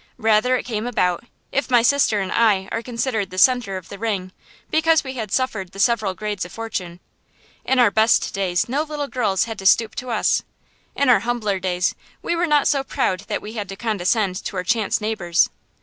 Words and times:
Rather 0.17 0.57
it 0.57 0.63
came 0.65 0.87
about, 0.87 1.23
if 1.51 1.69
my 1.69 1.83
sister 1.83 2.19
and 2.21 2.31
I 2.31 2.67
are 2.71 2.81
considered 2.81 3.29
the 3.29 3.37
centre 3.37 3.77
of 3.77 3.89
the 3.89 3.99
ring, 3.99 4.31
because 4.71 5.03
we 5.03 5.13
had 5.13 5.31
suffered 5.31 5.73
the 5.73 5.79
several 5.79 6.15
grades 6.15 6.43
of 6.43 6.51
fortune. 6.51 6.99
In 7.65 7.77
our 7.77 7.91
best 7.91 8.33
days 8.33 8.67
no 8.67 8.81
little 8.81 9.07
girls 9.07 9.43
had 9.43 9.59
to 9.59 9.65
stoop 9.67 9.93
to 9.97 10.09
us; 10.09 10.41
in 10.95 11.07
our 11.07 11.19
humbler 11.19 11.59
days 11.59 11.93
we 12.23 12.35
were 12.35 12.47
not 12.47 12.67
so 12.67 12.83
proud 12.83 13.19
that 13.27 13.43
we 13.43 13.53
had 13.53 13.69
to 13.69 13.75
condescend 13.75 14.43
to 14.45 14.57
our 14.57 14.63
chance 14.63 15.01
neighbors. 15.01 15.51